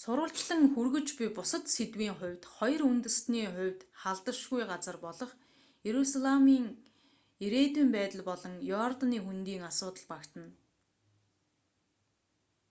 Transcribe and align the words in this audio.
сурвалжлан 0.00 0.62
хүргэж 0.72 1.08
буй 1.18 1.28
бусад 1.38 1.64
сэдвийн 1.74 2.14
хувьд 2.18 2.42
хоёр 2.56 2.82
үндэстний 2.90 3.46
хувьд 3.54 3.80
халдашгүй 4.00 4.62
газар 4.70 4.96
болох 5.06 5.32
иерусалимын 5.86 6.66
ирээдүйн 7.44 7.90
байдал 7.96 8.22
болон 8.30 8.54
иорданы 8.70 9.18
хөндийн 9.26 9.62
асуудал 9.70 10.06
багтана 10.12 10.50